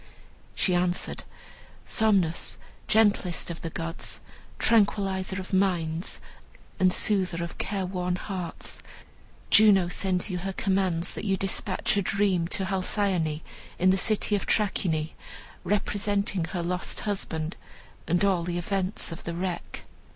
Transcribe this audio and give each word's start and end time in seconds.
She 0.55 0.73
answered, 0.73 1.25
"Somnus, 1.85 2.57
gentlest 2.87 3.51
of 3.51 3.61
the 3.61 3.69
gods, 3.69 4.19
tranquillizer 4.57 5.39
of 5.39 5.53
minds 5.53 6.19
and 6.79 6.91
soother 6.91 7.43
of 7.43 7.59
care 7.59 7.85
worn 7.85 8.15
hearts, 8.15 8.81
Juno 9.51 9.89
sends 9.89 10.27
you 10.31 10.39
her 10.39 10.53
commands 10.53 11.13
that 11.13 11.25
you 11.25 11.37
despatch 11.37 11.97
a 11.97 12.01
dream 12.01 12.47
to 12.47 12.65
Halcyone, 12.65 13.41
in 13.77 13.91
the 13.91 13.95
city 13.95 14.35
of 14.35 14.47
Trachine, 14.47 15.11
representing 15.63 16.45
her 16.45 16.63
lost 16.63 17.01
husband 17.01 17.55
and 18.07 18.25
all 18.25 18.41
the 18.43 18.57
events 18.57 19.11
of 19.11 19.23
the 19.23 19.35
wreck." 19.35 19.83